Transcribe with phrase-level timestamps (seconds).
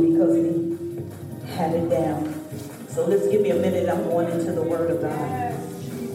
[0.00, 2.34] because he had it down.
[2.88, 3.88] So let's give me a minute.
[3.88, 5.54] I'm going into the Word of God.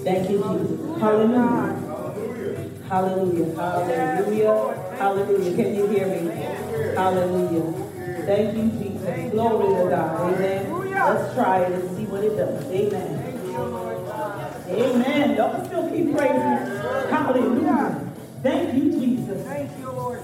[0.04, 1.00] Thank you, Jesus.
[1.00, 1.86] Hallelujah.
[2.88, 3.56] Hallelujah.
[3.56, 4.96] Hallelujah.
[4.98, 5.56] Hallelujah.
[5.56, 6.32] Can you hear me?
[6.96, 7.74] Hallelujah.
[8.26, 9.32] Thank you, Jesus.
[9.32, 10.34] Glory to God.
[10.34, 10.72] Amen.
[10.74, 12.66] Let's try it and see what it does.
[12.66, 13.36] Amen.
[14.70, 15.36] Amen.
[15.36, 17.10] Don't still keep praising.
[17.10, 18.12] Hallelujah.
[18.42, 19.44] Thank you, Jesus.
[19.46, 20.20] Thank you, Lord.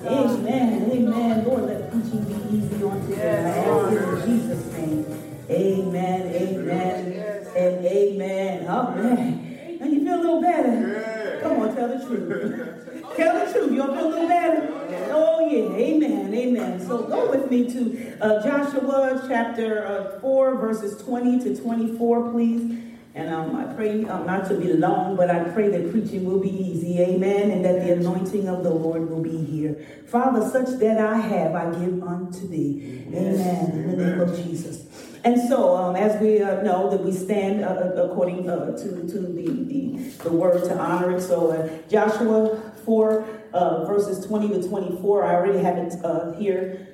[2.11, 2.27] Amen.
[2.27, 2.27] Amen.
[2.27, 3.65] Lord, let preaching be easy on today.
[3.65, 5.05] Ask in Jesus' name.
[5.49, 6.21] Amen.
[6.27, 7.47] Amen.
[7.55, 8.67] And amen.
[8.67, 9.77] Amen.
[9.79, 11.39] Now you feel a little better.
[11.41, 13.15] Come on, tell the truth.
[13.15, 13.71] tell the truth.
[13.71, 14.67] You don't feel a little better?
[15.13, 15.75] Oh, yeah.
[15.75, 16.33] Amen.
[16.33, 16.85] Amen.
[16.85, 22.90] So go with me to uh, Joshua chapter uh, 4, verses 20 to 24, please.
[23.13, 26.39] And um, I pray um, not to be long, but I pray that preaching will
[26.39, 26.99] be easy.
[27.01, 27.51] Amen.
[27.51, 29.85] And that the anointing of the Lord will be here.
[30.07, 33.03] Father, such that I have, I give unto thee.
[33.07, 33.71] Amen.
[33.71, 34.85] In the name of Jesus.
[35.23, 39.07] And so, um, as we uh, know that we stand uh, uh according uh, to,
[39.07, 41.21] to the, the, the, word to honor it.
[41.21, 45.93] So, uh, Joshua 4, uh, verses 20 to 24, I already have it
[46.39, 46.87] here.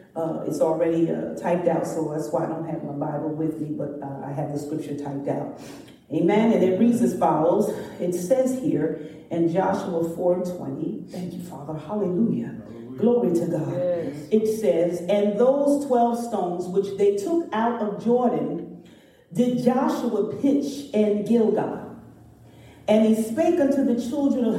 [0.46, 1.06] it's already
[1.40, 4.52] typed out, so that's why I don't have my Bible with me, but I have
[4.52, 5.62] the scripture typed out.
[6.12, 6.53] Amen.
[6.53, 7.69] And it reads as follows.
[8.00, 11.06] It says here in Joshua 4 and 20.
[11.09, 11.78] Thank you, Father.
[11.78, 12.62] Hallelujah.
[12.63, 12.97] Hallelujah.
[12.97, 13.73] Glory to God.
[13.73, 14.28] Yes.
[14.31, 18.85] It says, And those 12 stones which they took out of Jordan
[19.34, 21.87] did Joshua pitch in Gilgal.
[22.88, 24.58] And he spake unto the children of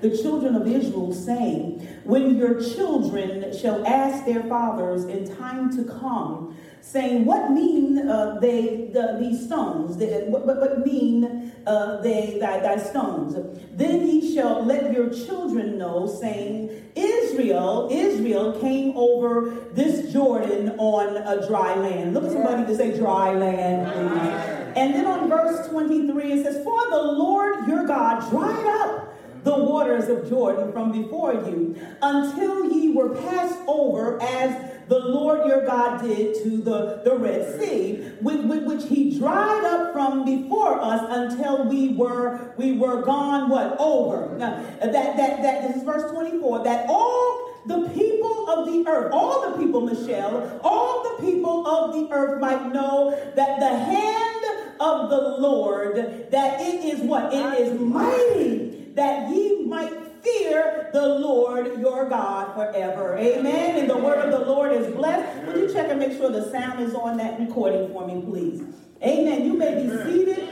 [0.00, 5.84] the children of Israel, saying, When your children shall ask their fathers in time to
[5.84, 9.98] come, saying, What mean uh, they the, these stones?
[9.98, 13.36] What, what, mean uh, they thy, thy stones?
[13.72, 21.18] Then ye shall let your children know, saying, Israel, Israel came over this Jordan on
[21.18, 22.14] a dry land.
[22.14, 24.59] Look at somebody to say dry land.
[24.76, 29.10] And then on verse 23, it says, For the Lord your God dried up
[29.44, 35.46] the waters of Jordan from before you until ye were passed over as the Lord
[35.46, 40.24] your God did to the, the Red Sea, with, with, which he dried up from
[40.24, 44.36] before us until we were we were gone what over.
[44.36, 49.12] Now, that that that this is verse 24, that all the people of the earth,
[49.12, 54.59] all the people, Michelle, all the people of the earth might know that the hand
[54.80, 55.96] of the Lord,
[56.30, 57.32] that it is what?
[57.32, 59.92] It is mighty, that ye might
[60.22, 63.16] fear the Lord your God forever.
[63.16, 63.76] Amen.
[63.76, 65.46] And the word of the Lord is blessed.
[65.46, 68.62] Would you check and make sure the sound is on that recording for me, please?
[69.02, 69.44] Amen.
[69.44, 70.48] You may be seated.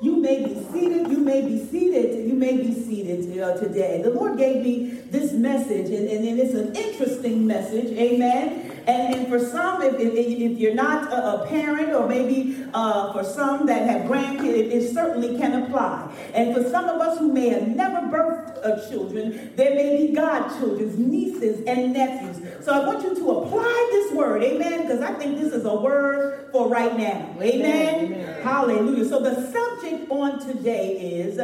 [0.00, 1.08] You may be seated.
[1.08, 2.28] You may be seated.
[2.28, 4.02] You may be seated uh, today.
[4.02, 7.96] The Lord gave me this message, and, and, and it's an interesting message.
[7.96, 8.71] Amen.
[8.86, 13.12] And, and for some, if, if, if you're not a, a, parent, or maybe uh,
[13.12, 16.12] for some that have grandkids, it, it, certainly can apply.
[16.34, 20.12] And for some of us who may have never birthed uh, children, there may be
[20.12, 22.64] godchildren, nieces, and nephews.
[22.64, 25.74] So I want you to apply this word, amen, because I think this is a
[25.74, 27.36] word for right now.
[27.40, 28.04] Amen?
[28.04, 28.42] amen.
[28.42, 29.08] Hallelujah.
[29.08, 31.40] So the subject on today is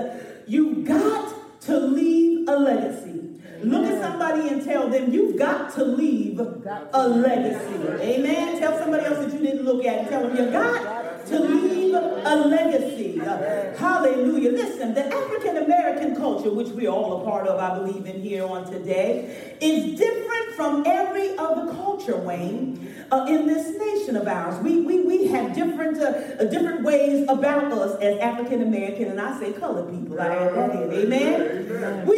[0.46, 3.27] you got to leave a legacy.
[3.62, 7.88] Look at somebody and tell them you've got to leave a legacy.
[8.00, 8.58] Amen.
[8.58, 10.08] Tell somebody else that you didn't look at.
[10.08, 13.18] Tell them you got to leave a legacy.
[13.18, 14.52] Hallelujah.
[14.52, 18.46] Listen, the African American culture, which we're all a part of, I believe, in here
[18.46, 24.62] on today, is different from every other culture, Wayne, uh, in this nation of ours.
[24.62, 29.38] We, we, we have different, uh, different ways about us as African American, and I
[29.38, 30.20] say colored people.
[30.20, 30.92] I add that in.
[30.92, 32.06] Amen.
[32.06, 32.16] We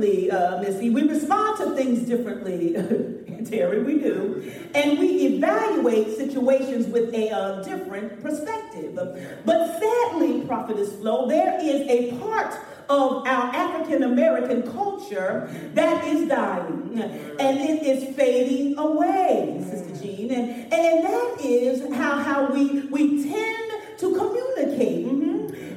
[0.00, 0.90] differently, uh, Missy.
[0.90, 2.74] We respond to things differently,
[3.50, 3.82] Terry.
[3.82, 4.52] We do.
[4.74, 8.98] And we evaluate situations with a uh, different perspective.
[9.44, 12.54] But sadly, Prophetess Flo, there is a part
[12.88, 17.00] of our African American culture that is dying
[17.38, 20.32] and it is fading away, Sister Jean.
[20.32, 25.06] And, and that is how, how we, we tend to communicate.
[25.06, 25.29] Mm-hmm.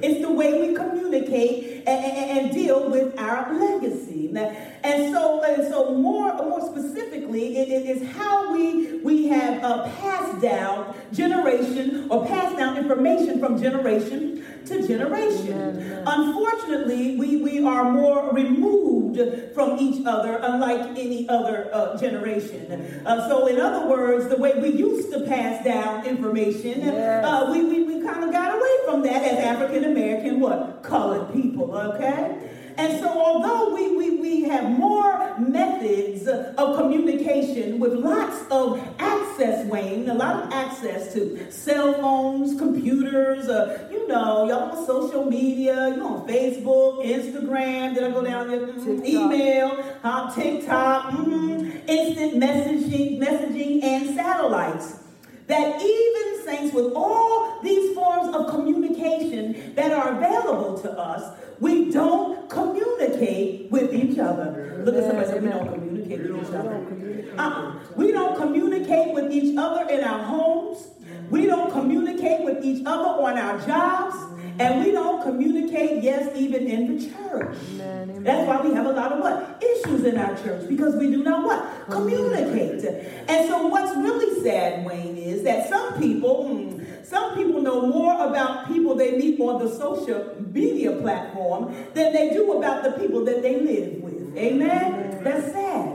[0.04, 4.14] It's the way we communicate and, and, and deal with our legacy.
[4.36, 9.84] And so, and so more, more specifically, it, it is how we we have uh,
[10.02, 16.04] passed down generation or passed down information from generation to generation.
[16.08, 19.20] Unfortunately, we, we are more removed
[19.54, 23.04] from each other, unlike any other uh, generation.
[23.06, 27.26] Uh, so, in other words, the way we used to pass down information, yes.
[27.26, 30.84] uh, we, we, we kind of got away from that as African American, what?
[30.84, 32.54] Colored people, okay?
[32.78, 39.66] And so, although we, we, we have more methods of communication with lots of access,
[39.68, 45.26] Wayne, a lot of access to cell phones, computers, uh, you know, y'all on social
[45.26, 48.68] media, you on Facebook, Instagram, did I go down there?
[48.68, 49.06] Mm-hmm.
[49.06, 51.70] Email, uh, TikTok, mm-hmm.
[51.88, 55.00] instant messaging, messaging, and satellites.
[55.48, 56.23] That even
[56.74, 63.94] with all these forms of communication that are available to us, we don't communicate with
[63.94, 64.82] each other.
[64.86, 66.86] Look at somebody say, we don't communicate with each other.
[67.38, 67.80] Uh-uh.
[67.96, 70.88] We don't communicate with each other in our homes.
[71.30, 74.16] We don't communicate with each other on our jobs.
[74.60, 77.58] And we don't communicate, yes, even in the church.
[77.76, 79.64] Amen, That's why we have a lot of what?
[79.64, 81.90] Issues in our church because we do not what?
[81.90, 82.84] Communicate.
[83.28, 88.14] And so what's really sad, Wayne, is that some people, hmm, some people know more
[88.28, 93.26] about people they meet on the social media platform than they do about the people
[93.26, 94.38] that they live with.
[94.38, 95.24] Amen?
[95.24, 95.93] That's sad.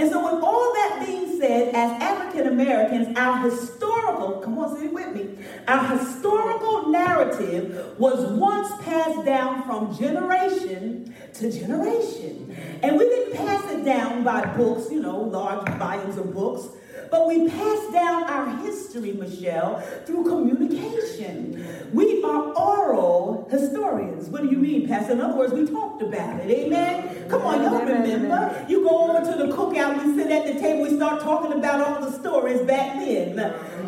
[0.00, 4.86] And so, with all that being said, as African Americans, our historical, come on, say
[4.86, 12.56] it with me, our historical narrative was once passed down from generation to generation.
[12.82, 16.68] And we didn't pass it down by books, you know, large volumes of books.
[17.10, 21.90] But we pass down our history, Michelle, through communication.
[21.92, 24.28] We are oral historians.
[24.28, 25.14] What do you mean, Pastor?
[25.14, 26.50] In other words, we talked about it.
[26.50, 27.28] Amen?
[27.28, 28.64] Come on, y'all remember.
[28.68, 31.80] You go over to the cookout, we sit at the table, we start talking about
[31.80, 33.36] all the stories back then.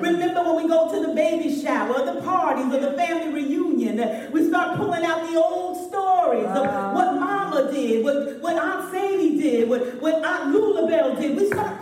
[0.01, 4.49] Remember when we go to the baby shower, the parties, or the family reunion, we
[4.49, 9.69] start pulling out the old stories of what mama did, what, what Aunt Sadie did,
[9.69, 11.37] what, what Aunt Lulabelle did.
[11.37, 11.82] We start pouring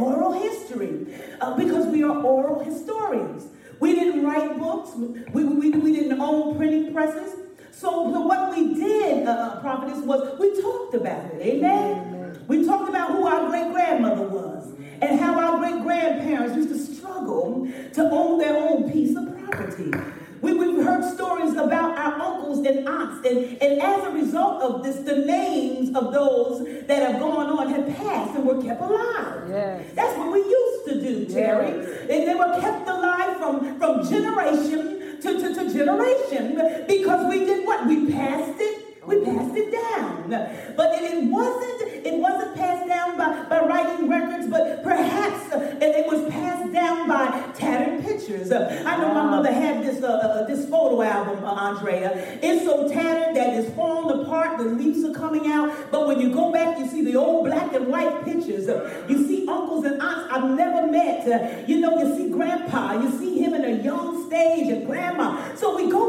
[0.00, 1.06] oral history
[1.40, 3.48] uh, because we are oral historians.
[3.80, 7.34] We didn't write books, we, we, we didn't own printing presses.
[7.72, 11.40] So, so what we did, uh, uh, prophetess, was we talked about it.
[11.40, 11.98] Amen?
[11.98, 12.44] Amen.
[12.46, 16.78] We talked about who our great grandmother was and how our great grandparents used to
[16.78, 19.92] struggle to own their own piece of property.
[20.40, 24.82] We, we've heard stories about our uncles and aunts, and, and as a result of
[24.82, 29.48] this, the names of those that have gone on have passed and were kept alive.
[29.48, 29.92] Yes.
[29.94, 31.68] That's what we used to do, Terry.
[31.68, 32.00] Yes.
[32.10, 37.66] And they were kept alive from, from generation to, to, to generation because we did
[37.66, 37.86] what?
[37.86, 40.30] We passed it we passed it down.
[40.76, 46.30] But it, wasn't it wasn't passed down by, by writing records, but perhaps it, was
[46.32, 48.50] passed down by tattered pictures.
[48.50, 52.38] I know my mother had this uh, uh, this photo album, uh, Andrea.
[52.42, 55.90] It's so tattered that it's falling apart, the leaves are coming out.
[55.90, 58.66] But when you go back, you see the old black and white pictures.
[59.08, 61.68] You see uncles and aunts I've never met.
[61.68, 65.54] you know, you see grandpa, you see him in a young stage, and grandma.
[65.54, 65.99] So we go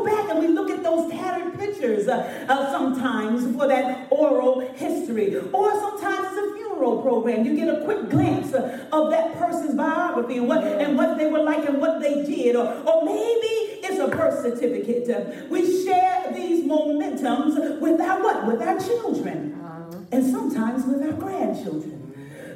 [0.51, 2.07] we look at those tattered pictures.
[2.07, 7.45] Uh, sometimes for that oral history, or sometimes it's a funeral program.
[7.45, 11.43] You get a quick glimpse of that person's biography and what, and what they were
[11.43, 13.47] like and what they did, or, or maybe
[13.83, 15.49] it's a birth certificate.
[15.49, 18.47] We share these momentums with our what?
[18.47, 19.97] With our children, uh-huh.
[20.11, 21.97] and sometimes with our grandchildren.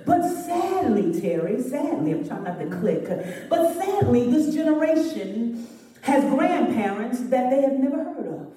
[0.06, 3.08] But sadly, Terry, sadly, I'm trying not to click,
[3.50, 5.68] but sadly, this generation
[6.06, 8.56] has grandparents that they have never heard of.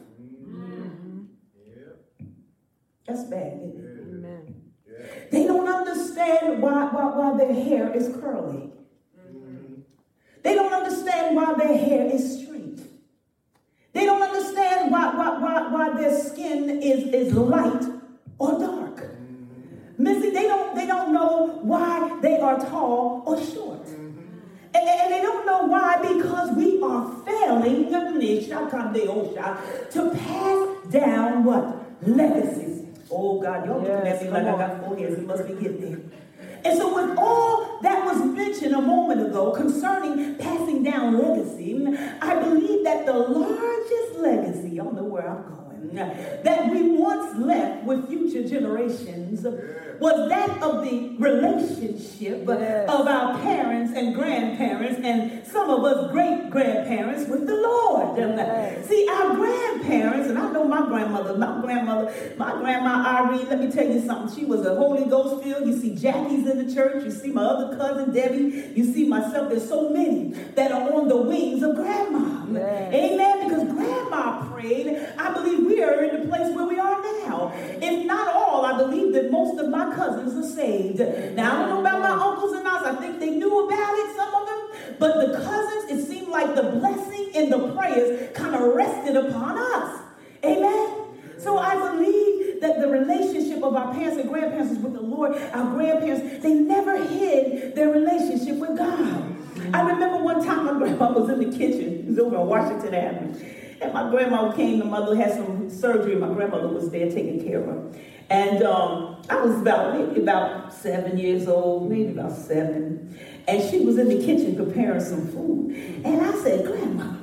[3.06, 4.54] That's bad, Amen.
[5.32, 8.70] They don't understand why, why, why their hair is curly.
[9.18, 9.80] Mm-hmm.
[10.42, 12.80] They don't understand why their hair is straight.
[13.94, 17.82] They don't understand why, why, why, why their skin is, is light
[18.38, 19.06] or dark.
[19.96, 23.88] Missy, they don't, they don't know why they are tall or short.
[24.78, 27.88] And, they don't know why because we are failing
[29.90, 31.85] to pass down what?
[32.06, 32.87] Legacies.
[33.11, 34.61] Oh God, y'all yes, looking at me like on.
[34.61, 35.18] I got four heads.
[35.18, 36.00] We must be getting there.
[36.64, 41.87] And so, with all that was mentioned a moment ago concerning passing down legacy,
[42.20, 45.67] I believe that the largest legacy, y'all know where I'm going
[46.42, 49.47] that we once left with future generations
[50.00, 52.88] was that of the relationship yes.
[52.88, 58.16] of our parents and grandparents and some of us great grandparents with the Lord.
[58.16, 58.87] Yes.
[58.87, 63.70] See, our grandparents, and I know my grandmother, my grandmother, my grandma Irene, let me
[63.70, 64.37] tell you something.
[64.37, 65.66] She was a Holy Ghost filled.
[65.66, 67.04] You see Jackie's in the church.
[67.04, 68.73] You see my other cousin Debbie.
[68.75, 69.49] You see myself.
[69.49, 72.47] There's so many that are on the wings of grandma.
[72.52, 72.94] Yes.
[72.94, 73.49] Amen.
[73.49, 75.06] Because grandma prayed.
[75.18, 77.52] I believe we are in the place where we are now.
[77.54, 80.98] If not all, I believe that most of my cousins are saved.
[81.37, 82.87] Now, I don't know about my uncles and aunts.
[82.87, 84.96] I think they knew about it, some of them.
[84.98, 89.58] But the cousins, it seemed like the blessing and the prayers kind of rested upon
[89.58, 90.00] us.
[90.44, 90.94] Amen.
[91.38, 95.37] So I believe that the relationship of our parents and grandparents is with the Lord.
[95.37, 99.37] Our grandparents, they never hid their relationship with God.
[99.72, 102.00] I remember one time my grandma was in the kitchen.
[102.00, 103.57] It was over on Washington Avenue.
[103.80, 106.16] And my grandma came, the mother had some surgery.
[106.16, 107.92] My grandmother was there taking care of her.
[108.30, 113.18] And um, I was about maybe about seven years old, maybe about seven.
[113.47, 115.70] And she was in the kitchen preparing some food.
[116.04, 117.14] And I said, Grandma.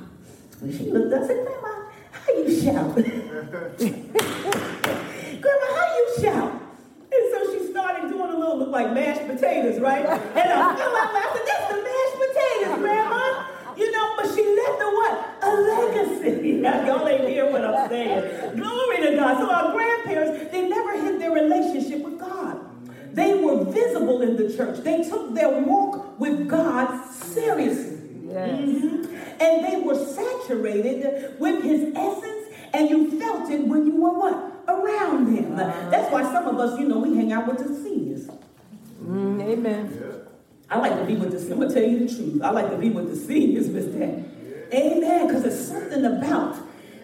[0.62, 2.94] And she looked up, and said, Grandma, how you shout?
[5.42, 6.52] Grandma, how you shout?
[7.12, 10.04] And so she started doing a little look like mashed potatoes, right?
[10.04, 10.18] And I
[10.76, 11.42] fell out laughing.
[11.46, 13.44] That's the mashed potatoes, Grandma.
[13.76, 15.12] You know, but she left a what?
[15.42, 16.50] A legacy.
[16.62, 18.56] Y'all ain't hear what I'm saying.
[18.56, 19.38] Glory to God.
[19.38, 22.60] So our grandparents, they never hid their relationship with God.
[23.12, 24.80] They were visible in the church.
[24.80, 27.96] They took their walk with God seriously.
[28.24, 28.60] Yes.
[28.60, 29.16] Mm-hmm.
[29.40, 34.52] And they were saturated with his essence, and you felt it when you were what?
[34.68, 35.58] Around him.
[35.58, 35.90] Uh-huh.
[35.90, 38.28] That's why some of us, you know, we hang out with the seniors.
[39.02, 39.98] Mm, amen.
[39.98, 40.16] Yeah.
[40.68, 41.52] I like to be with the, seniors.
[41.52, 42.42] I'm going to tell you the truth.
[42.42, 44.30] I like to be with the seniors, Miss Dad.
[44.72, 45.26] Amen.
[45.26, 46.56] Because there's something about,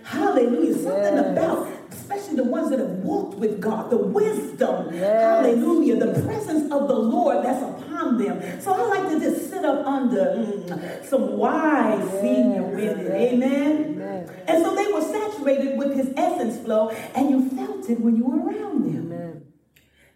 [0.04, 1.32] hallelujah, something yes.
[1.32, 5.22] about, especially the ones that have walked with God, the wisdom, yes.
[5.22, 8.60] hallelujah, the presence of the Lord that's upon them.
[8.60, 12.20] So I like to just sit up under mm, some wise yes.
[12.20, 13.12] senior women.
[13.12, 13.72] Amen.
[13.94, 14.30] Amen.
[14.46, 18.24] And so they were saturated with his essence Flo, and you felt it when you
[18.24, 19.12] were around them.
[19.12, 19.44] Amen.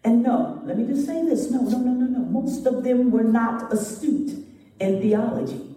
[0.03, 2.19] And no, let me just say this no, no, no, no, no.
[2.19, 4.45] Most of them were not astute
[4.79, 5.75] in theology.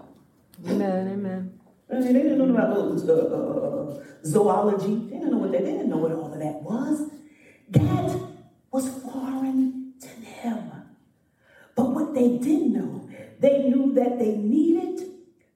[0.69, 1.60] Amen, amen.
[1.91, 4.95] They didn't know about uh, uh, zoology.
[5.09, 7.11] They didn't know what they, they didn't know what all of that was.
[7.71, 8.21] That
[8.71, 10.09] was foreign to
[10.43, 10.71] them.
[11.75, 13.09] But what they did know,
[13.41, 15.05] they knew that they needed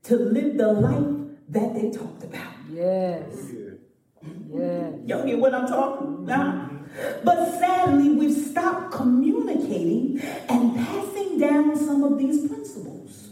[0.04, 2.52] to live the life that they talked about.
[2.70, 3.24] Yes.
[4.50, 4.92] Yes.
[5.06, 6.70] Y'all get what I'm talking about?
[7.24, 13.28] But sadly, we've stopped communicating and passing down some of these principles.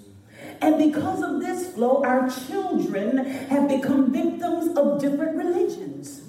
[0.62, 6.20] And because of this Flo, our children have become victims of different religions.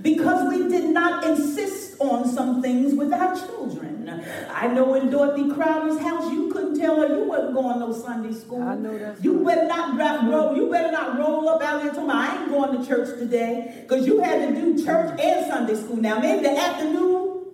[0.00, 4.24] Because we did not insist on some things with our children.
[4.50, 8.32] I know in Dorothy Crowder's house, you couldn't tell her you wasn't going no Sunday
[8.32, 8.62] school.
[8.62, 9.22] I know that.
[9.22, 12.40] You better not roll, you better not roll up out there and tell me I
[12.40, 13.82] ain't going to church today.
[13.82, 15.96] Because you had to do church and Sunday school.
[15.96, 17.44] Now maybe the afternoon,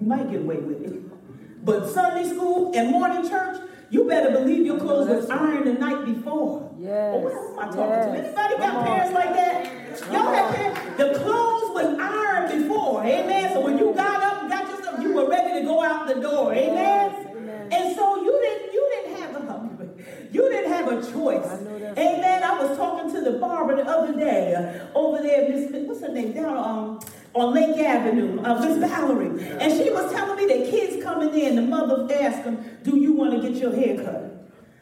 [0.00, 1.64] you might get away with it.
[1.64, 3.56] But Sunday school and morning church,
[3.94, 6.68] you better believe your clothes was ironed the night before.
[6.80, 7.14] Yes.
[7.14, 8.06] Oh, who am I talking yes.
[8.06, 8.18] to?
[8.18, 9.14] Anybody got Come parents on.
[9.14, 10.12] like that?
[10.12, 10.80] Y'all have parents?
[10.96, 13.04] The clothes was ironed before.
[13.04, 13.52] Amen.
[13.52, 16.20] So when you got up and got yourself, you were ready to go out the
[16.20, 16.52] door.
[16.52, 16.74] Amen.
[16.74, 17.26] Yes.
[17.36, 17.72] Amen.
[17.72, 19.88] And so you didn't you didn't have a
[20.32, 21.46] you didn't have a choice.
[21.46, 22.42] I Amen.
[22.42, 26.08] I was talking to the barber the other day uh, over there, Miss what's her
[26.08, 26.32] name?
[26.32, 27.00] Down um
[27.34, 29.26] on Lake Avenue, uh, Miss Valerie.
[29.60, 33.12] And she was telling me that kids coming in, the mother asked them, Do you
[33.12, 34.30] want to get your hair cut?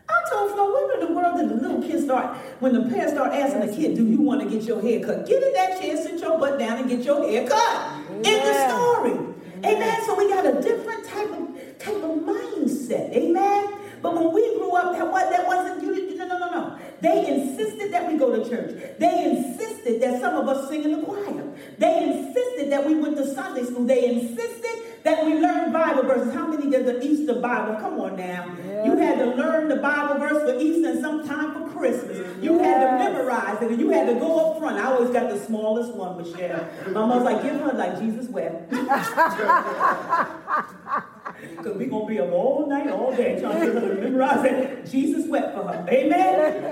[0.08, 3.14] I told Flo, when in the world did the little kids start, when the parents
[3.14, 5.26] start asking the kid, Do you want to get your hair cut?
[5.26, 8.00] Get in that chair, sit your butt down, and get your hair cut.
[8.10, 9.18] In the story.
[9.64, 10.04] Amen.
[10.04, 13.14] So we got a different type of type of mindset.
[13.14, 13.74] Amen.
[14.02, 16.11] But when we grew up, that, what, that wasn't, you.
[17.02, 18.80] They insisted that we go to church.
[19.00, 21.42] They insisted that some of us sing in the choir.
[21.76, 23.84] They insisted that we went to Sunday school.
[23.84, 26.34] They insisted that we learned Bible verses.
[26.34, 27.74] How many did the Easter Bible?
[27.76, 28.56] Come on now.
[28.66, 28.84] Yeah.
[28.84, 32.18] You had to learn the Bible verse for Easter and sometime for Christmas.
[32.42, 32.64] You yes.
[32.64, 34.78] had to memorize it and you had to go up front.
[34.78, 36.66] I always got the smallest one, Michelle.
[36.90, 38.72] My was like, give her like Jesus wept.
[41.42, 44.86] Because we're going to be up all night, all day trying to memorize it.
[44.88, 45.84] Jesus wept for her.
[45.88, 46.62] Amen?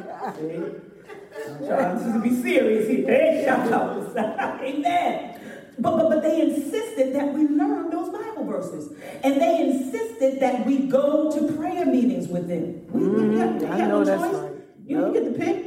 [1.32, 3.06] I'm trying to be serious here.
[3.06, 4.16] Hey, shout out.
[4.62, 5.39] Amen.
[5.80, 8.92] But, but, but they insisted that we learn those Bible verses.
[9.24, 12.86] And they insisted that we go to prayer meetings with them.
[12.92, 13.36] We, mm-hmm.
[13.38, 14.34] have, I know that's choice.
[14.34, 14.52] right.
[14.84, 15.66] You, you get the pick.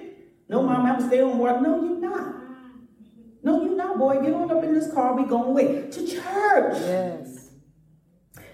[0.50, 1.62] No, mom, I'm stay home work.
[1.62, 2.36] No, you're not.
[3.42, 4.22] No, you're not, boy.
[4.22, 5.16] Get on up in this car.
[5.16, 6.78] We going away to church.
[6.82, 7.50] Yes.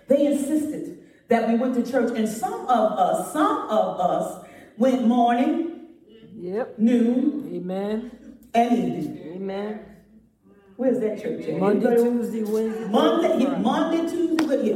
[0.07, 4.45] They insisted that we went to church, and some of us, some of us
[4.77, 5.87] went morning,
[6.35, 6.79] Yep.
[6.79, 8.37] noon, Amen.
[8.53, 9.33] and evening.
[9.35, 9.79] Amen.
[10.79, 11.59] Where's that church at?
[11.59, 12.87] Monday, Tuesday, Wednesday.
[12.87, 14.75] Monday, yeah, Monday, Tuesday, but yeah.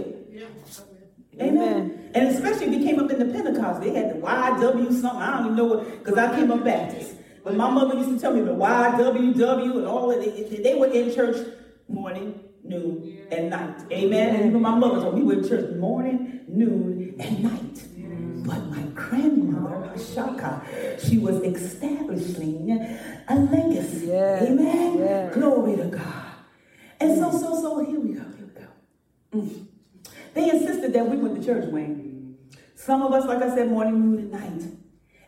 [1.40, 1.58] Amen.
[1.58, 2.12] Amen.
[2.14, 5.22] And especially if you came up in the Pentecost, they had the YW something.
[5.22, 7.14] I don't even know what, because I came up Baptist.
[7.46, 10.62] But my mother used to tell me the YWW and all of it.
[10.62, 11.38] They were in church
[11.88, 13.80] morning, noon, and night.
[13.90, 14.36] Amen.
[14.36, 17.63] And even my mother told me we were in church morning, noon, and night.
[19.14, 20.64] Grandmother, Shaka,
[21.00, 22.72] she was establishing
[23.28, 24.12] a legacy.
[24.12, 25.32] Amen.
[25.32, 26.34] Glory to God.
[27.00, 28.24] And so, so, so, here we go.
[28.24, 28.50] Here
[29.34, 29.46] we go.
[29.46, 29.68] Mm.
[30.34, 32.38] They insisted that we went to church, Wayne.
[32.74, 34.64] Some of us, like I said, morning, noon, and night.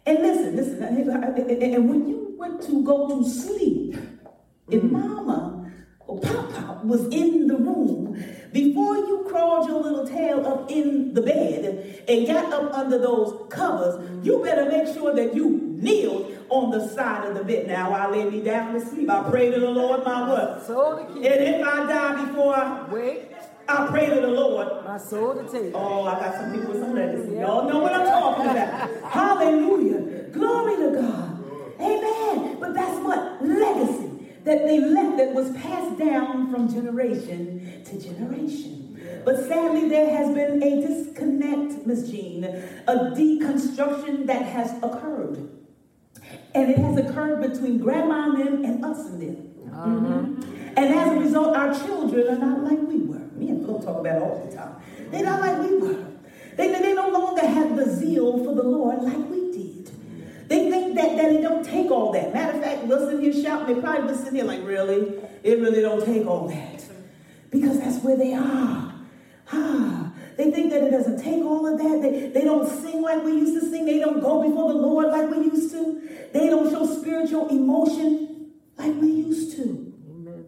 [0.08, 3.98] And listen, listen, and when you went to go to sleep,
[4.72, 5.55] if mama
[6.08, 11.22] or papa was in the room, before you crawled your little tail up in the
[11.22, 16.70] bed and got up under those covers, you better make sure that you kneeled on
[16.70, 17.68] the side of the bed.
[17.68, 19.10] Now I lay me down to sleep.
[19.10, 20.66] I pray to the Lord my what?
[20.66, 23.32] Soul to And if I die before I, Wait.
[23.68, 25.74] I pray to the Lord My soul to take.
[25.74, 27.34] Oh, I got some people with some letters.
[27.34, 29.12] Y'all know what I'm talking about.
[29.12, 30.30] Hallelujah.
[30.32, 31.44] Glory to God.
[31.82, 32.58] Amen.
[32.60, 34.15] But that's what legacy
[34.46, 38.82] that they left that was passed down from generation to generation.
[39.26, 45.50] But sadly, there has been a disconnect, Miss Jean, a deconstruction that has occurred.
[46.54, 49.38] And it has occurred between grandma and them and us and them.
[49.72, 50.44] Mhm.
[50.78, 53.22] And as a result, our children are not like we were.
[53.36, 54.76] Me and Phil talk about it all the time.
[55.12, 56.06] They're not like we were.
[56.56, 59.45] They, they no longer have the zeal for the Lord like we.
[60.48, 62.34] They think that, that it don't take all that.
[62.34, 63.76] Matter of fact, we'll sit here shouting.
[63.76, 65.16] They probably been sitting here like, really?
[65.44, 66.86] It really don't take all that.
[67.50, 68.94] Because that's where they are.
[69.52, 72.02] Ah, they think that it doesn't take all of that.
[72.02, 73.86] They, they don't sing like we used to sing.
[73.86, 76.02] They don't go before the Lord like we used to.
[76.34, 79.94] They don't show spiritual emotion like we used to.
[80.10, 80.46] Amen.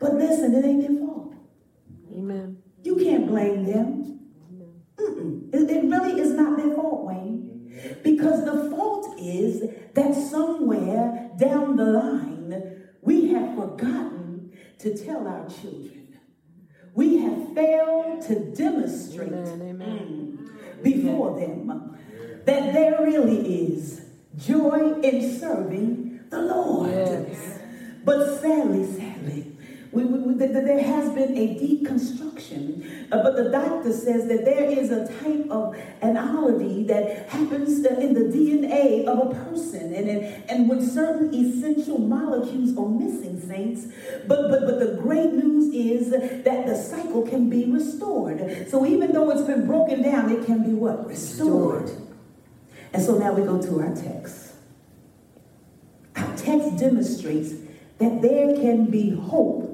[0.00, 1.34] But listen, it ain't their fault.
[2.12, 2.58] Amen.
[2.82, 4.20] You can't blame them.
[5.52, 7.49] It, it really is not their fault, Wayne.
[8.02, 9.62] Because the fault is
[9.94, 16.18] that somewhere down the line, we have forgotten to tell our children.
[16.94, 19.60] We have failed to demonstrate Amen.
[19.62, 20.50] Amen.
[20.50, 21.96] mm, before them
[22.44, 24.02] that there really is
[24.36, 26.90] joy in serving the Lord.
[26.90, 27.58] Yes.
[28.04, 29.49] But sadly, sadly,
[29.92, 33.10] we, we, we- th- th- there has been a deconstruction.
[33.12, 37.90] Uh, but the doctor says that there is a type of anality that happens uh,
[37.98, 39.92] in the DNA of a person.
[39.94, 43.86] And, and, and when certain essential molecules are missing, saints,
[44.28, 48.68] but, but, but the great news is that the cycle can be restored.
[48.70, 51.06] So even though it's been broken down, it can be what?
[51.06, 51.90] Restored.
[52.92, 54.54] And so now we go to our text.
[56.16, 57.52] Our text demonstrates
[57.98, 59.69] that there can be hope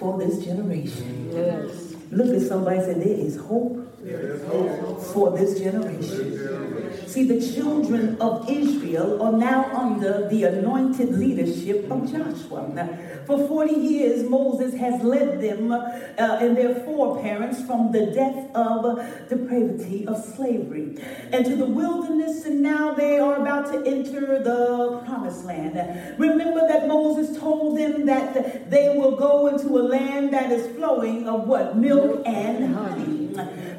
[0.00, 1.30] for this generation.
[1.32, 1.94] Yes.
[2.10, 6.89] Look at somebody and say, There is hope for this generation.
[7.10, 12.68] See, the children of Israel are now under the anointed leadership of Joshua.
[12.72, 12.88] Now,
[13.26, 15.82] for 40 years, Moses has led them uh,
[16.16, 20.98] and their foreparents from the death of depravity of slavery
[21.32, 25.74] and to the wilderness, and now they are about to enter the promised land.
[26.16, 31.28] Remember that Moses told them that they will go into a land that is flowing
[31.28, 31.76] of what?
[31.76, 33.29] Milk and honey.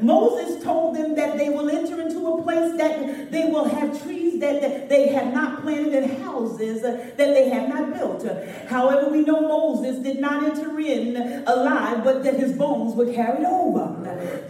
[0.02, 4.40] Moses told them that they will enter into a place that they will have trees
[4.40, 8.26] that, they have not planted and houses that they have not built.
[8.68, 11.16] However, we know Moses did not enter in
[11.48, 13.98] alive, but that his bones were carried over.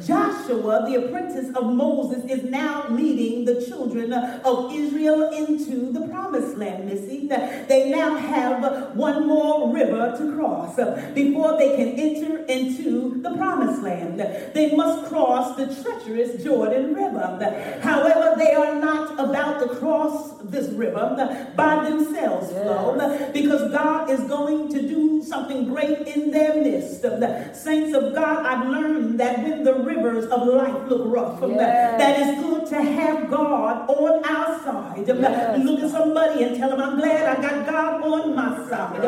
[0.06, 6.58] Joshua, the apprentice of Moses, is now leading the children of Israel into the promised
[6.58, 7.28] land, Missy.
[7.28, 10.76] They now have one more river to cross
[11.14, 14.20] before they can enter into the promised land.
[14.54, 17.80] They must cross the treacherous Jordan River.
[17.82, 21.16] However, they are not about to cross this river
[21.56, 27.02] by themselves, Flo, because God is going to do something great in their midst.
[27.64, 32.00] Saints of God, I've learned that when the rivers of life look rough, Yes.
[32.00, 35.04] that it's good to have God on our side.
[35.08, 35.66] Yes.
[35.66, 39.02] Look at somebody and tell them, I'm glad I got God on my side.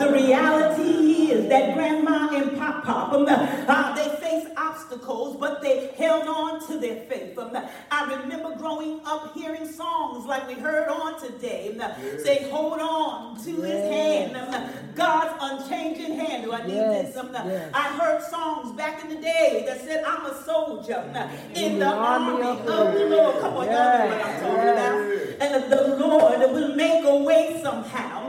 [0.00, 2.80] The reality is that grandma and pop.
[3.12, 7.38] Um, uh, they face obstacles, but they held on to their faith.
[7.38, 7.56] Um,
[7.90, 11.76] I remember growing up hearing songs like we heard on today.
[11.78, 14.36] Um, say, hold on to his hand.
[14.36, 16.44] Um, God's unchanging hand.
[16.44, 17.24] Do I need Yes, this?
[17.32, 17.70] Yes.
[17.74, 21.86] I heard songs back in the day that said, I'm a soldier um, in, the,
[21.86, 23.40] army, of the Lord.
[23.40, 25.36] Come on, y'all know what I'm talking yes.
[25.38, 25.42] about.
[25.42, 28.20] And the Lord will make a way somehow.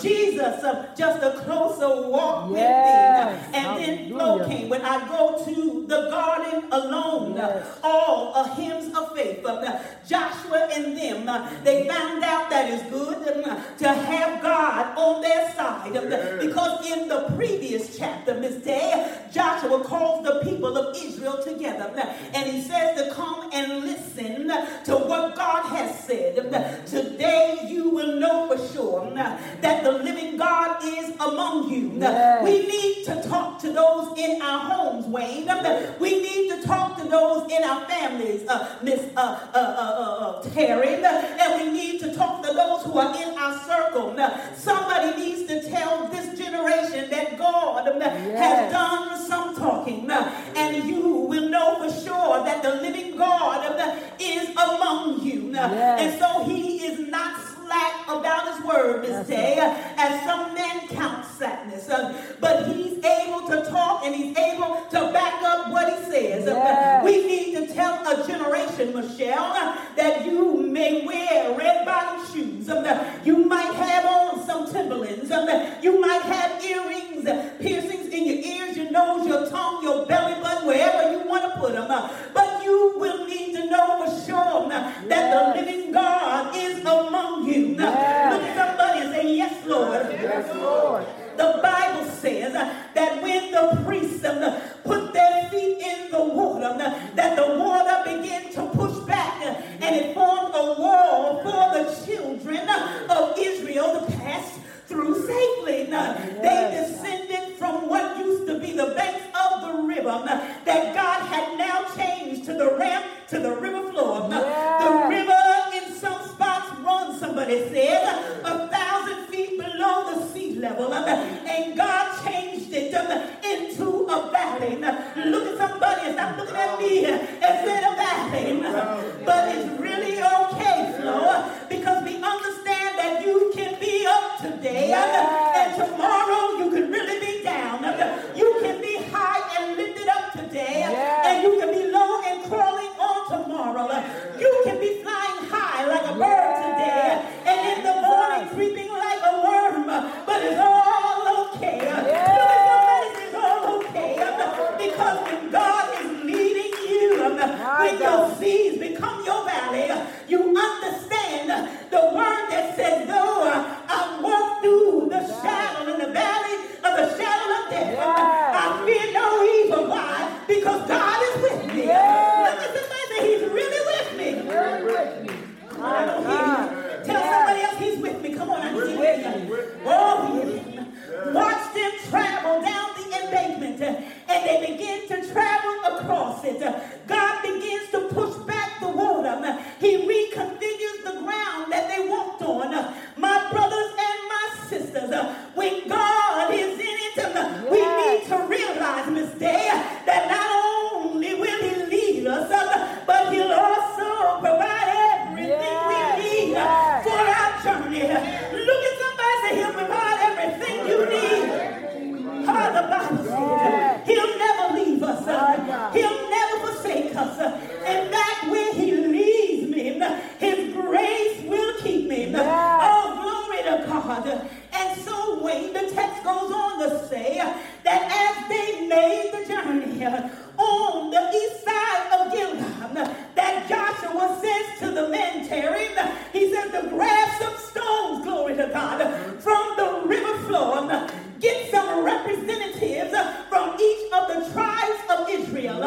[0.00, 0.62] Jesus,
[0.96, 3.58] just a closer walk with Yes, thee.
[3.58, 4.68] And then flow came.
[4.68, 6.31] When I go to the garden
[6.72, 7.66] alone, Yes.
[7.82, 12.82] all uh, hymns of faith, uh, Joshua and them, uh, they found out that it's
[12.90, 15.92] good um, to have God on their side.
[16.40, 21.90] Because in the previous chapter, Miss Day, Joshua calls the people of Israel together.
[22.34, 24.48] And he says to come and listen
[24.84, 26.36] to what God has said.
[26.86, 31.92] Today you will know for sure that the living God is among you.
[31.98, 32.42] Yes.
[32.44, 35.48] We need to talk to those in our homes, Wayne.
[35.48, 35.64] Um,
[36.22, 39.20] We need to talk to those in our families, uh, Miss uh,
[39.52, 41.02] uh, uh, uh, uh, Terry.
[41.04, 44.14] And we need to talk to those who are in our circle.
[44.14, 48.38] Now, Somebody needs to tell this generation that God Yes.
[48.38, 50.08] has done some talking.
[50.54, 53.60] And you will know for sure that the living God
[54.20, 55.50] is among you.
[55.50, 56.00] Yes.
[56.02, 59.56] And so he is not slack about his word this day,
[59.96, 61.88] as some men count slackness.
[61.88, 66.46] Uh, But he's able to talk and he's able to back up what he says.
[66.46, 67.04] Uh, Yes.
[67.04, 72.68] We need to tell a generation, Michelle, uh, that you may wear red bottom shoes.
[72.68, 72.84] Um,
[73.24, 75.30] You might have on some Timberlands.
[75.30, 75.48] Um,
[75.82, 77.24] You might have earrings,
[77.60, 81.52] piercings in your ears, your nose, your tongue, your belly button, wherever you want to
[81.60, 81.88] put them.
[82.34, 85.24] But you will need to know for sure that Yes.
[85.32, 87.51] the living God is among you.
[87.52, 88.32] Uh, Yes.
[88.32, 89.00] Look at somebody
[89.36, 90.06] Yes, Lord.
[90.10, 90.81] Yes, Lord.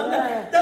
[0.08, 0.55] Israel.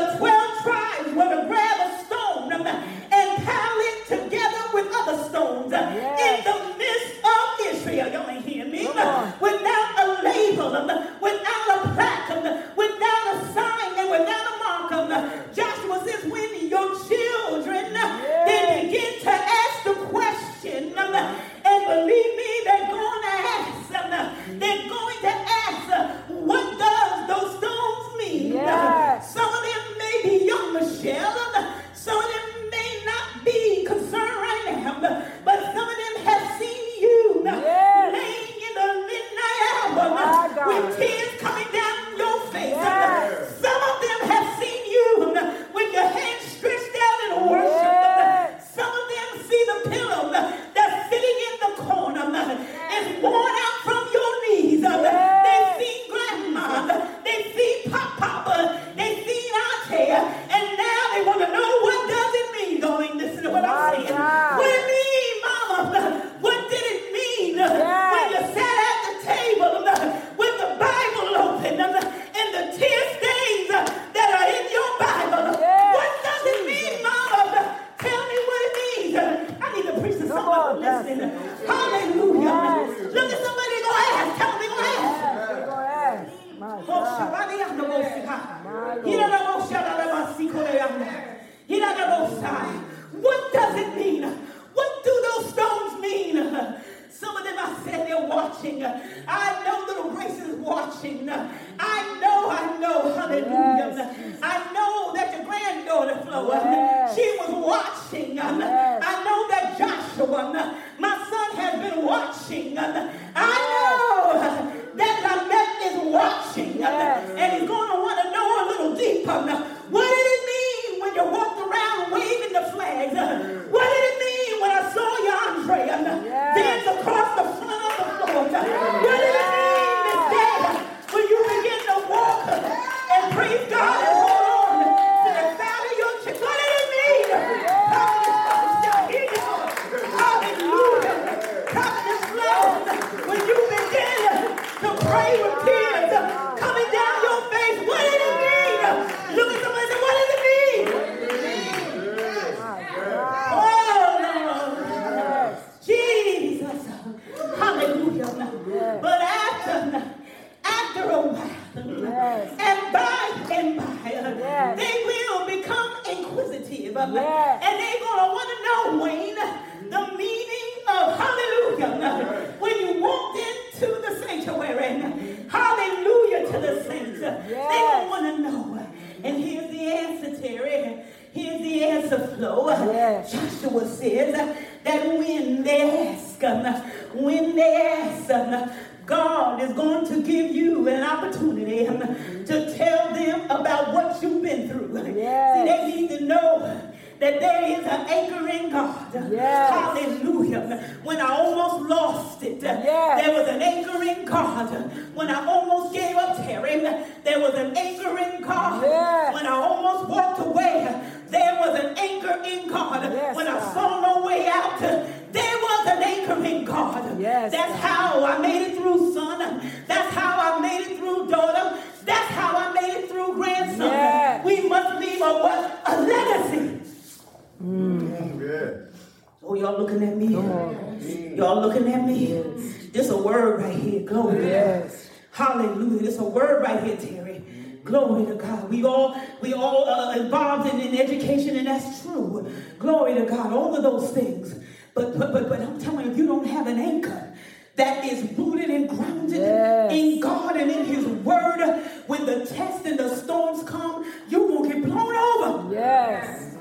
[234.13, 234.47] Glory.
[234.47, 235.09] Yes.
[235.31, 236.03] Hallelujah.
[236.03, 237.43] This a word right here, Terry.
[237.83, 238.69] Glory to God.
[238.69, 242.47] We all we all uh, involved in, in education, and that's true.
[242.77, 243.51] Glory to God.
[243.51, 244.53] All of those things.
[244.93, 247.33] But but but, but I'm telling you, if you don't have an anchor
[247.75, 249.91] that is rooted and grounded yes.
[249.91, 254.63] in God and in His Word, when the tests and the storms come, you will
[254.63, 255.73] get blown over.
[255.73, 256.55] Yes.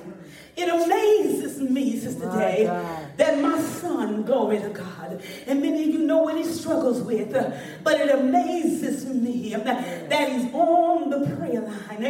[0.56, 3.06] It amazes me, Sister my Day, God.
[3.16, 7.32] That my son, glory to God, and many of you know what he struggles with,
[7.84, 12.02] but it amazes me that, that he's on the prayer line.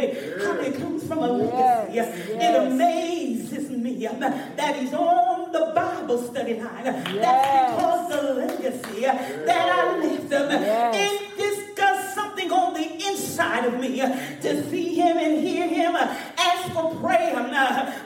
[0.43, 1.93] How it comes from a legacy.
[1.93, 2.55] Yes, yes.
[2.55, 6.85] It amazes me that he's on the Bible study line.
[6.85, 7.15] Yes.
[7.15, 10.49] That's because the legacy that I left him.
[10.93, 15.95] It discuss something on the inside of me to see him and hear him
[16.49, 17.23] ask for prayer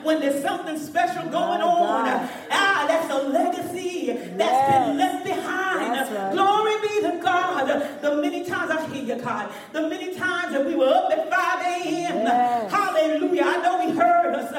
[0.02, 2.28] when there's something special going on.
[2.50, 5.92] Ah, that's a legacy that's been left behind.
[5.92, 6.32] Right.
[6.32, 7.66] Glory be to God.
[8.00, 9.52] The many times I hear you, God.
[9.72, 12.16] The many times that we were up at 5 a.m.
[12.16, 12.72] Yes.
[12.72, 13.42] Hallelujah.
[13.44, 14.52] I know we heard us.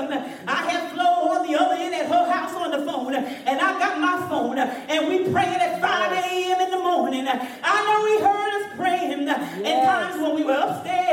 [0.48, 3.80] I had Flo on the other end at her house on the phone, and I
[3.80, 6.62] got my phone, and we prayed at 5 a.m.
[6.62, 7.28] in the morning.
[7.28, 9.58] I know we heard us praying yes.
[9.58, 11.09] in times when we were upstairs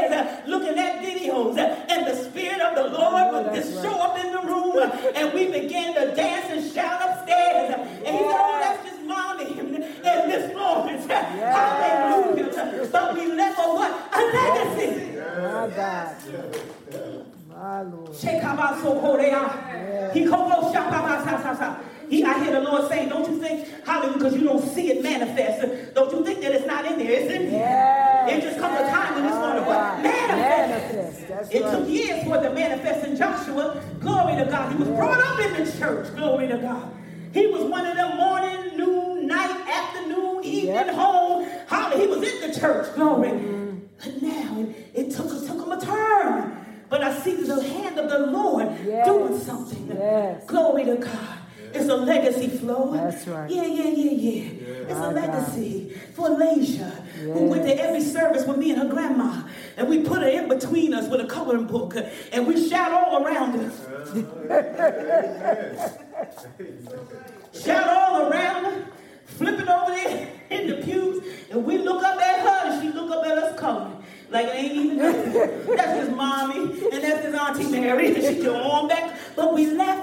[22.09, 23.36] He, I hear the Lord saying, don't you
[55.11, 56.99] a legacy for yes.
[57.19, 59.43] who went to every service with me and her grandma.
[59.77, 61.95] And we put her in between us with a coloring book.
[62.33, 63.81] And we shout all around us.
[67.65, 68.87] shout all around her.
[69.27, 71.23] Flipping over there in the pews.
[71.51, 74.03] And we look up at her and she look up at us coloring.
[74.31, 75.77] like it ain't even nothing.
[75.77, 76.59] That's his mommy,
[76.91, 78.15] and that's his auntie Mary.
[78.15, 79.19] And she go on back.
[79.35, 79.96] But we left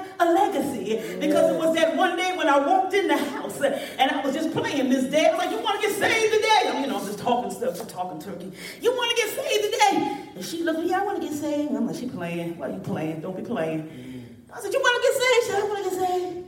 [2.44, 5.28] when I walked in the house and I was just playing this day.
[5.28, 6.62] I was like, you want to get saved today?
[6.68, 8.52] I mean, you know, I'm just talking stuff, talking turkey.
[8.82, 10.28] You want to get saved today?
[10.36, 11.72] And she looked at me, yeah, I want to get saved.
[11.74, 12.58] I'm like, she playing.
[12.58, 13.22] Why are you playing?
[13.22, 14.28] Don't be playing.
[14.54, 15.46] I said, you want to get saved?
[15.46, 16.48] She said, I want to get saved.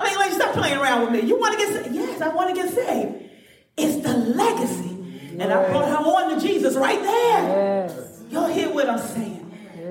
[0.00, 1.28] I mean, like, stop playing around with me.
[1.28, 1.94] You want to get saved?
[1.94, 3.30] Yes, I want to get saved.
[3.76, 4.96] It's the legacy.
[5.38, 7.86] And I brought her on to Jesus right there.
[7.86, 8.22] Yes.
[8.30, 9.44] Y'all hear what I'm saying?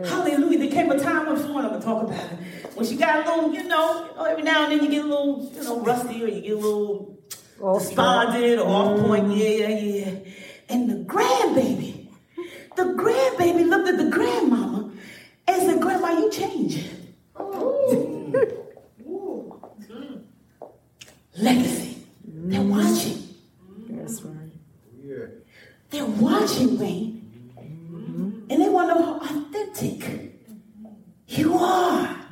[0.05, 0.60] Hallelujah.
[0.60, 2.66] There came a time when Florida, I'm going to talk about it.
[2.77, 5.51] When she got a little, you know, every now and then you get a little,
[5.51, 7.17] you know, rusty or you get a little
[7.59, 9.25] Off despondent or off point.
[9.25, 9.37] Mm-hmm.
[9.37, 10.31] Yeah, yeah, yeah.
[10.69, 12.07] And the grandbaby,
[12.75, 14.91] the grandbaby looked at the grandmama
[15.47, 17.15] and said, Grandma, you changing.
[17.35, 18.13] Oh.
[21.35, 21.97] Legacy.
[22.25, 22.69] They're mm-hmm.
[22.69, 23.23] watching.
[23.89, 25.33] That's right.
[25.89, 27.23] They're watching me.
[27.57, 28.51] Mm-hmm.
[28.51, 30.35] And they want to know how authentic
[31.27, 32.26] you are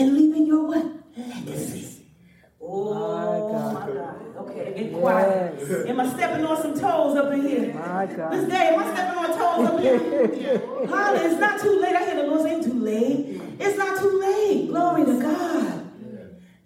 [0.00, 0.86] in leaving your what?
[1.16, 2.06] Legacy.
[2.60, 3.94] Oh My God.
[3.94, 4.36] God.
[4.48, 5.54] Okay, get quiet.
[5.58, 5.86] Yes.
[5.86, 7.74] Am I stepping on some toes up in here?
[7.74, 8.48] My God.
[8.48, 10.58] Day, am I stepping on toes up in here?
[10.88, 11.94] Holly, it's not too late.
[11.94, 13.40] I hear the Lord say, too late.
[13.58, 14.68] It's not too late.
[14.68, 15.90] Glory to God.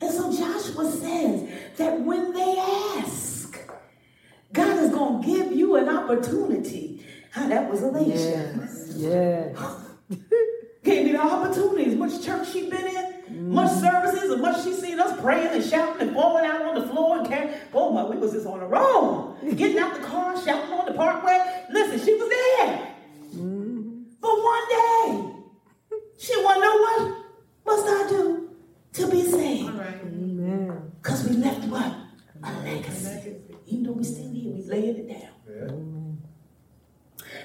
[0.00, 2.56] And so Joshua says that when they
[2.98, 3.58] ask,
[4.52, 7.04] God is going to give you an opportunity.
[7.30, 8.12] How that was Alicia.
[8.14, 8.92] Yes.
[8.96, 9.80] Yes.
[10.84, 11.96] Gave me the opportunities.
[11.96, 14.42] Much church she been in, much services, and
[15.22, 17.54] much she seen us praying and shouting and falling out on the floor and carrying.
[17.72, 19.36] Oh my, we was just on the road.
[19.56, 21.64] Getting out the car, shouting on the parkway.
[21.70, 22.88] Listen, she was there.
[24.20, 25.34] But one day,
[26.18, 27.16] she wanna know what
[27.66, 28.50] must I do
[28.94, 29.68] to be saved?
[29.68, 30.92] Amen.
[31.02, 31.94] Because we left what?
[32.42, 33.36] A legacy.
[33.66, 36.18] Even though we still here, we laying it down.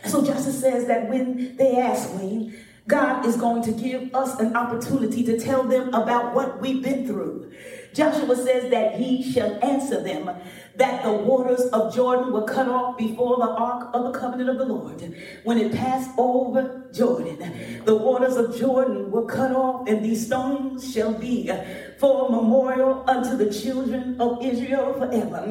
[0.03, 2.53] And so Joshua says that when they ask me,
[2.89, 7.05] God is going to give us an opportunity to tell them about what we've been
[7.05, 7.51] through.
[7.93, 10.31] Joshua says that he shall answer them
[10.79, 14.57] that the waters of Jordan were cut off before the ark of the covenant of
[14.57, 15.13] the Lord.
[15.43, 20.91] When it passed over Jordan, the waters of Jordan were cut off, and these stones
[20.93, 21.51] shall be
[21.99, 25.43] for a memorial unto the children of Israel forever.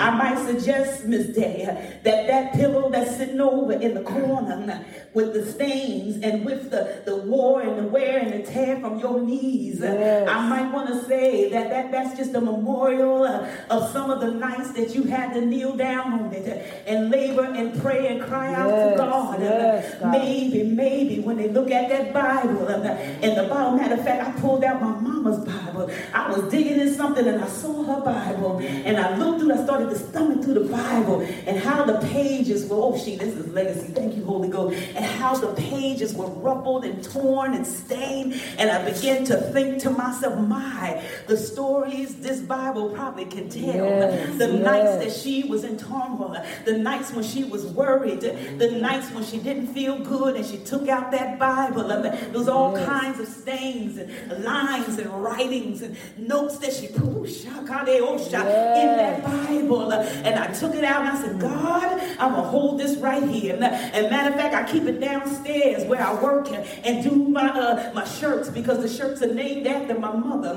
[0.00, 1.64] I might suggest, Miss Day,
[2.02, 7.02] that that pillow that's sitting over in the corner with the stains and with the,
[7.04, 10.28] the war and the wear and the tear from your knees, Yes.
[10.28, 14.30] I might want to say that, that that's just a memorial of some of the
[14.30, 18.54] nights that you had to kneel down on it and labor and pray and cry
[18.54, 19.40] out to God.
[19.40, 20.12] Yes, God.
[20.12, 24.26] Maybe, maybe when they look at that Bible and, and the Bible, matter of fact,
[24.26, 25.90] I pulled out my mama's Bible.
[26.14, 29.64] I was digging in something and I saw her Bible and I looked through, I
[29.64, 33.48] started to stomach through the Bible and how the pages were, oh, she, this is
[33.48, 33.92] legacy.
[33.92, 34.80] Thank you, Holy Ghost.
[34.94, 38.40] And how the pages were ruffled and torn and stained.
[38.58, 43.62] And I began to think to myself, my, the stories this Bible probably can tell.
[43.62, 48.78] Yes, the nights that she was in turmoil, the nights when she was worried, the
[48.80, 51.88] nights when she didn't feel good and she took out that Bible.
[51.88, 57.12] There was all kinds of stains and lines and writings and notes that she put
[57.26, 59.92] shakadeosha, in that Bible.
[59.92, 63.22] And I took it out and I said, God, I'm going to hold this right
[63.22, 63.54] here.
[63.54, 67.48] And, matter of fact, I keep it downstairs where I work and, and do my,
[67.48, 70.54] uh, my shirts because the shirts are named after my mother.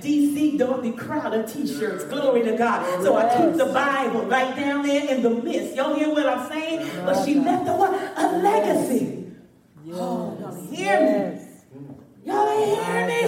[0.00, 2.04] DC Dorothy Crowder t-shirts.
[2.04, 3.02] Glory to God.
[3.02, 5.76] So I keep the Bible right down there in the midst.
[5.76, 6.88] Y'all hear what I'm saying?
[7.04, 7.92] But she left a, what?
[7.92, 9.26] a legacy.
[9.92, 11.40] Oh, y'all hear me?
[12.24, 13.22] Y'all ain't hear me.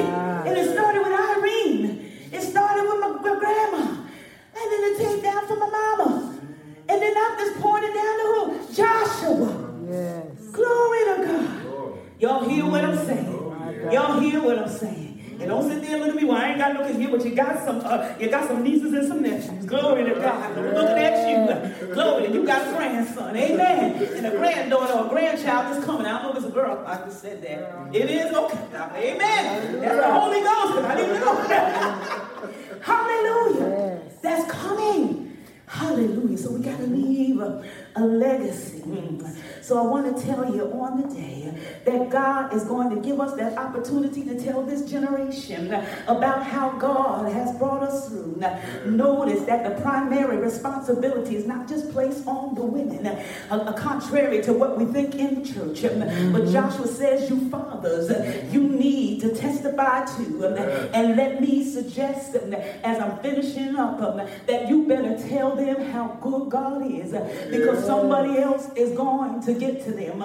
[0.48, 2.12] And it started with Irene.
[2.32, 3.78] It started with my, my grandma.
[3.78, 6.38] And then it came down to my mama.
[6.88, 8.74] And then I'm just pointing down to who?
[8.74, 9.70] Joshua.
[9.88, 10.50] Yes.
[10.52, 11.98] Glory to God.
[12.18, 13.90] Y'all hear what I'm saying?
[13.90, 15.09] Y'all hear what I'm saying?
[15.40, 16.24] And don't sit there looking at me.
[16.24, 17.80] Well, I ain't got no kids here, but you got some.
[17.80, 19.64] Uh, you got some nieces and some nephews.
[19.64, 20.58] Glory to God.
[20.58, 21.94] I'm looking at you.
[21.94, 22.26] Glory.
[22.26, 23.34] to You got a grandson.
[23.34, 24.02] Amen.
[24.16, 26.04] And a granddaughter or a grandchild is coming.
[26.04, 26.84] I don't know if it's a girl.
[26.86, 27.94] I just said that.
[27.94, 28.66] It is okay.
[28.70, 29.80] Now, Amen.
[29.80, 30.84] That's the Holy Ghost.
[30.84, 32.80] I didn't know.
[32.82, 34.02] Hallelujah.
[34.20, 35.38] That's coming.
[35.66, 36.36] Hallelujah.
[36.36, 37.40] So we got to leave
[37.96, 38.82] a, legacy.
[39.62, 41.52] So I want to tell you on the day
[41.84, 45.72] that God is going to give us that opportunity to tell this generation
[46.08, 48.42] about how God has brought us through.
[48.86, 54.42] Notice that the primary responsibility is not just placed on the women, uh, uh, contrary
[54.42, 55.82] to what we think in the church.
[56.32, 58.10] But Joshua says, You fathers,
[58.52, 60.46] you need to testify to.
[60.46, 60.58] um,
[60.94, 64.16] And let me suggest um, as I'm finishing up um,
[64.46, 67.12] that you better tell them how good God is.
[67.14, 67.20] uh,
[67.80, 70.20] Because somebody else is going to get to them.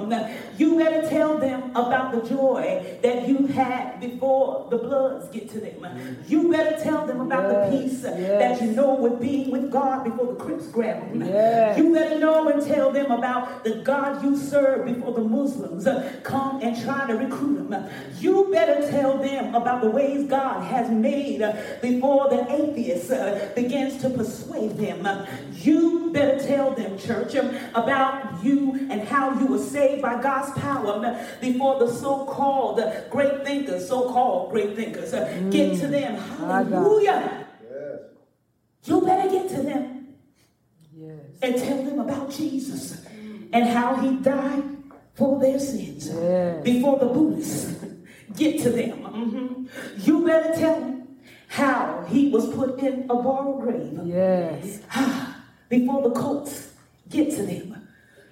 [0.57, 5.59] You better tell them about the joy that you had before the bloods get to
[5.59, 6.17] them.
[6.27, 8.59] You better tell them about yes, the peace yes.
[8.59, 11.25] that you know with being with God before the Crips grab them.
[11.25, 11.77] Yes.
[11.77, 15.87] You better know and tell them about the God you serve before the Muslims
[16.23, 17.89] come and try to recruit them.
[18.19, 21.41] You better tell them about the ways God has made
[21.81, 25.27] before the atheist uh, begins to persuade them.
[25.53, 27.35] You better tell them, church,
[27.73, 30.95] about you and how you were saved by God's power
[31.41, 35.51] before the so-called great thinkers, so-called great thinkers, mm.
[35.51, 36.15] get to them.
[36.15, 37.47] Hallelujah.
[37.63, 37.99] Yes.
[38.83, 40.07] You better get to them.
[40.95, 41.19] Yes.
[41.41, 43.05] And tell them about Jesus
[43.51, 44.63] and how he died
[45.13, 46.63] for their sins yes.
[46.63, 47.83] before the Buddhists
[48.35, 49.03] get to them.
[49.03, 50.01] Mm-hmm.
[50.01, 51.17] You better tell them
[51.47, 53.99] how he was put in a borrowed grave.
[54.03, 54.81] Yes.
[55.69, 56.64] before the cults
[57.09, 57.87] get to them.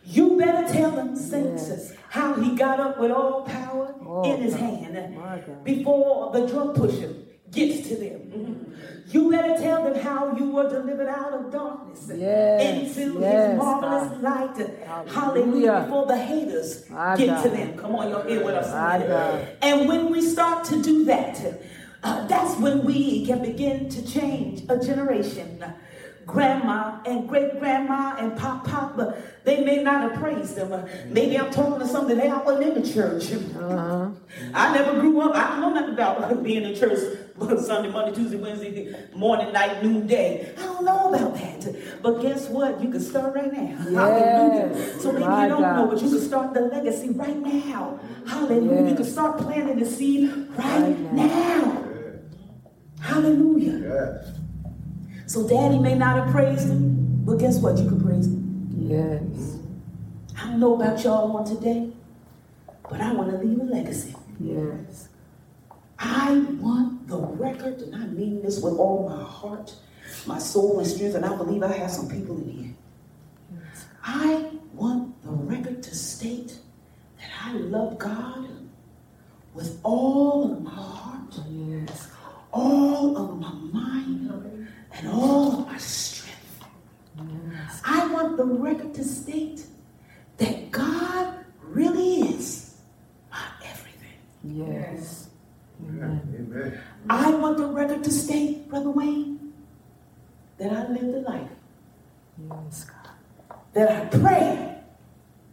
[0.06, 1.94] You better tell them, saints, yes.
[2.10, 7.14] how he got up with all power oh, in his hand before the drug pusher
[7.52, 8.20] gets to them.
[8.20, 8.74] Mm-hmm.
[9.08, 12.98] You better tell them how you were delivered out of darkness yes.
[12.98, 13.52] into yes.
[13.52, 14.22] his marvelous God.
[14.22, 14.78] light.
[14.88, 15.14] Hallelujah.
[15.14, 15.82] Hallelujah.
[15.84, 17.44] Before the haters My get God.
[17.44, 17.78] to them.
[17.78, 19.54] Come on, you're here with us.
[19.62, 21.62] And when we start to do that,
[22.04, 25.64] uh, that's when we can begin to change a generation
[26.26, 30.88] grandma and great grandma and pop pop, but they may not have praised them.
[31.08, 33.32] Maybe I'm talking to something they wasn't in the church.
[33.32, 34.10] Uh-huh.
[34.54, 35.36] I never grew up.
[35.36, 37.00] I don't know nothing about being in church
[37.66, 40.54] Sunday, Monday, Tuesday, Wednesday, morning, night, noon, day.
[40.58, 42.02] I don't know about that.
[42.02, 42.82] But guess what?
[42.82, 43.76] You can start right now.
[43.90, 43.94] Yes.
[43.94, 45.00] Hallelujah.
[45.00, 45.76] So maybe My you don't God.
[45.76, 48.00] know, but you can start the legacy right now.
[48.28, 48.82] Hallelujah.
[48.82, 48.90] Yes.
[48.92, 51.26] You can start planting the seed right, right now.
[51.26, 51.84] now.
[53.02, 53.80] Hallelujah.
[53.80, 54.43] Yes.
[55.26, 57.78] So daddy may not have praised him, but guess what?
[57.78, 58.68] You can praise him.
[58.78, 59.58] Yes.
[60.38, 61.92] I don't know about y'all on today,
[62.90, 64.16] but I want to leave a legacy.
[64.40, 65.10] Yes.
[65.98, 69.74] I want the record, and I mean this with all my heart,
[70.26, 72.74] my soul, and strength, and I believe I have some people in here.
[73.56, 73.86] Yes.
[74.04, 76.60] I want the record to state
[77.18, 78.50] that I love God
[79.54, 82.10] with all of my heart, yes.
[82.52, 84.30] all of my mind,
[85.04, 86.64] and all of my strength.
[87.18, 87.82] Yes.
[87.84, 89.66] I want the record to state
[90.38, 92.78] that God really is
[93.32, 94.18] my everything.
[94.44, 95.30] Yes.
[95.86, 96.22] Amen.
[96.36, 96.80] Amen.
[97.10, 99.54] I want the record to state, Brother Wayne,
[100.58, 101.50] that I lived a life.
[102.50, 103.58] Yes, God.
[103.74, 104.78] That I pray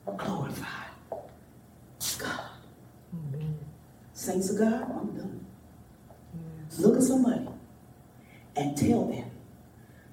[0.07, 0.67] and glorify
[2.19, 2.41] God.
[3.13, 3.59] Amen.
[4.13, 5.47] Saints of God, I'm done.
[6.69, 6.79] Yes.
[6.79, 7.49] Look at somebody
[8.57, 9.31] and tell them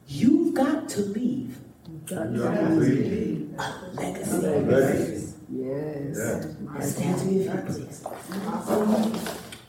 [0.07, 1.57] You've got to leave.
[2.05, 3.53] Got to leave.
[3.59, 4.37] A legacy.
[4.37, 5.33] legacy.
[5.49, 6.17] Yes.
[6.17, 6.95] yes.
[6.95, 8.05] Stand to your feet, please.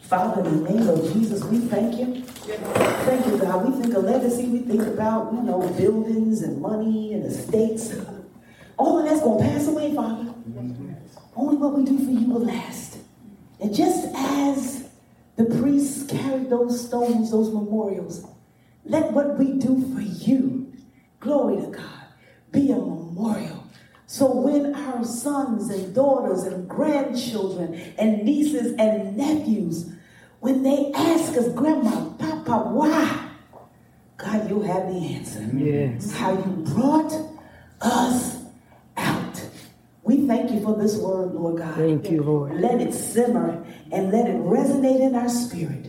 [0.02, 2.22] Father, in the name of Jesus, we thank you.
[2.24, 3.68] Thank you, God.
[3.68, 4.46] We think of legacy.
[4.46, 7.94] We think about, you know, buildings and money and estates.
[8.76, 10.24] All of that's going to pass away, Father.
[10.24, 10.92] Mm-hmm.
[11.36, 12.98] Only what we do for you will last.
[13.60, 14.88] And just as
[15.36, 18.24] the priests carried those stones, those memorials,
[18.88, 20.72] let what we do for you,
[21.20, 22.04] glory to God,
[22.50, 23.64] be a memorial.
[24.06, 29.92] So when our sons and daughters and grandchildren and nieces and nephews,
[30.40, 33.28] when they ask us, Grandma, Papa, why?
[34.16, 35.48] God, you have the answer.
[35.54, 36.12] Yes.
[36.12, 37.12] How you brought
[37.82, 38.38] us
[38.96, 39.48] out.
[40.02, 41.74] We thank you for this word, Lord God.
[41.74, 42.60] Thank you, Lord.
[42.60, 45.87] Let it simmer and let it resonate in our spirit.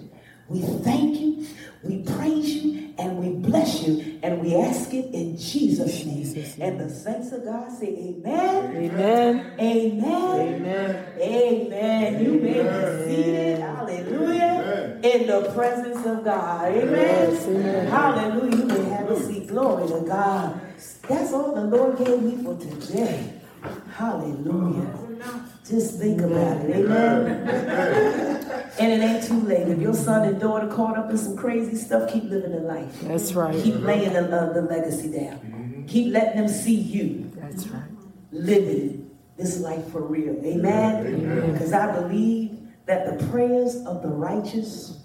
[0.50, 1.48] We thank you,
[1.84, 6.24] we praise you, and we bless you and we ask it in Jesus' name.
[6.24, 6.72] Jesus name.
[6.72, 8.76] And the saints of God say, Amen.
[8.76, 9.56] Amen.
[9.60, 10.62] Amen.
[10.62, 11.06] Amen.
[11.20, 12.26] Amen.
[12.26, 13.60] You may be seated.
[13.60, 15.00] Hallelujah.
[15.04, 16.72] In the presence of God.
[16.72, 16.92] Amen.
[16.92, 17.88] Yes, amen.
[17.88, 18.58] Hallelujah.
[18.58, 19.48] You may have a seat.
[19.48, 20.62] Glory to God.
[21.08, 23.34] That's all the Lord gave me for today.
[23.96, 24.94] Hallelujah.
[25.66, 26.86] Just think about it.
[26.86, 28.36] Amen.
[28.80, 29.68] And it ain't too late.
[29.68, 33.02] If your son and daughter caught up in some crazy stuff, keep living the life.
[33.02, 33.54] That's right.
[33.62, 35.38] Keep laying the, uh, the legacy down.
[35.40, 35.86] Mm-hmm.
[35.88, 37.32] Keep letting them see you.
[37.36, 37.84] That's right.
[38.32, 40.36] Living this life for real.
[40.46, 41.52] Amen?
[41.52, 44.98] Because I believe that the prayers of the righteous,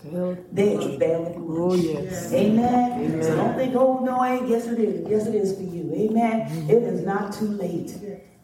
[0.52, 1.36] they avail much.
[1.38, 2.32] Oh, yes.
[2.32, 2.92] Amen?
[2.92, 3.22] Amen.
[3.22, 4.48] So don't think, oh, no, I ain't.
[4.48, 5.08] Yes, it is.
[5.08, 5.92] Yes, it is for you.
[5.94, 6.48] Amen?
[6.48, 6.70] Mm-hmm.
[6.70, 7.94] It is not too late.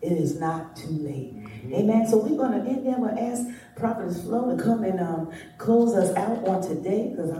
[0.03, 1.37] It is not too late.
[1.37, 1.74] Mm-hmm.
[1.74, 2.07] Amen.
[2.07, 2.97] So we're going to end there.
[2.99, 3.47] We'll ask
[3.81, 7.39] Prophetess Flo to come and um, close us out on today because I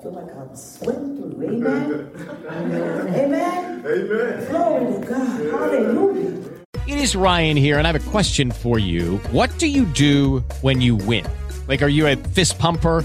[0.00, 1.42] feel like I'm sweating through.
[1.42, 2.10] Amen.
[2.48, 3.08] Amen.
[3.14, 3.84] Amen.
[3.84, 4.50] Amen.
[4.50, 5.40] Glory to God.
[5.50, 6.62] Hallelujah.
[6.86, 9.16] is Ryan here, and I have a question for you.
[9.32, 11.26] What do you do when you win?
[11.66, 13.04] Like, are you a fist pumper?